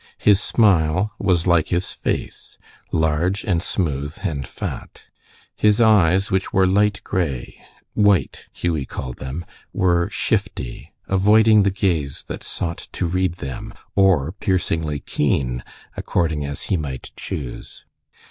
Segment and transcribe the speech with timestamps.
[0.17, 2.57] His smile was like his face,
[2.91, 5.03] large, and smooth, and fat.
[5.55, 7.61] His eyes, which were light gray
[7.93, 14.31] white, Hughie called them were shifty, avoiding the gaze that sought to read them, or
[14.31, 15.63] piercingly keen,
[15.95, 17.85] according as he might choose.